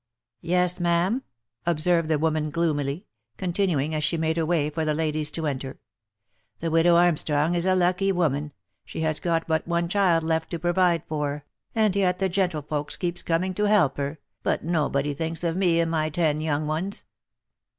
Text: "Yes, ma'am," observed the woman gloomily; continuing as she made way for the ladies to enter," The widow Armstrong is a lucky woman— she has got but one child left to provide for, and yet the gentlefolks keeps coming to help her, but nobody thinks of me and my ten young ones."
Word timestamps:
"Yes, 0.41 0.79
ma'am," 0.79 1.21
observed 1.63 2.07
the 2.09 2.17
woman 2.17 2.49
gloomily; 2.49 3.05
continuing 3.37 3.93
as 3.93 4.03
she 4.03 4.17
made 4.17 4.35
way 4.39 4.71
for 4.71 4.83
the 4.83 4.95
ladies 4.95 5.29
to 5.29 5.45
enter," 5.45 5.77
The 6.59 6.71
widow 6.71 6.95
Armstrong 6.95 7.53
is 7.53 7.67
a 7.67 7.75
lucky 7.75 8.11
woman— 8.11 8.51
she 8.83 9.01
has 9.01 9.19
got 9.19 9.45
but 9.47 9.67
one 9.67 9.87
child 9.87 10.23
left 10.23 10.49
to 10.49 10.57
provide 10.57 11.03
for, 11.07 11.45
and 11.75 11.95
yet 11.95 12.17
the 12.17 12.29
gentlefolks 12.29 12.97
keeps 12.97 13.21
coming 13.21 13.53
to 13.53 13.65
help 13.65 13.97
her, 13.97 14.17
but 14.41 14.63
nobody 14.63 15.13
thinks 15.13 15.43
of 15.43 15.55
me 15.55 15.79
and 15.79 15.91
my 15.91 16.09
ten 16.09 16.41
young 16.41 16.65
ones." 16.65 17.03